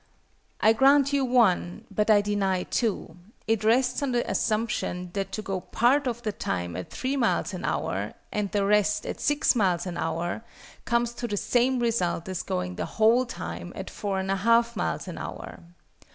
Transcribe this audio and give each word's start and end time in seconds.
I 0.61 0.73
grant 0.73 1.13
you 1.13 1.37
(i), 1.37 1.81
but 1.91 2.09
I 2.09 2.21
deny 2.21 2.65
(ii): 2.81 3.09
it 3.45 3.63
rests 3.63 4.01
on 4.01 4.13
the 4.13 4.27
assumption 4.27 5.11
that 5.13 5.31
to 5.33 5.43
go 5.43 5.61
part 5.61 6.07
of 6.07 6.23
the 6.23 6.31
time 6.31 6.75
at 6.75 6.89
3 6.89 7.17
miles 7.17 7.53
an 7.53 7.63
hour, 7.63 8.15
and 8.31 8.51
the 8.51 8.65
rest 8.65 9.05
at 9.05 9.19
6 9.21 9.53
miles 9.55 9.85
an 9.85 9.97
hour, 9.99 10.43
comes 10.85 11.13
to 11.13 11.27
the 11.27 11.37
same 11.37 11.77
result 11.79 12.27
as 12.27 12.41
going 12.41 12.77
the 12.77 12.85
whole 12.97 13.27
time 13.27 13.71
at 13.75 13.91
4 13.91 14.23
1/2 14.23 14.75
miles 14.75 15.07
an 15.07 15.19
hour. 15.19 15.59